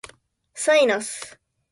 [0.55, 1.37] サイナス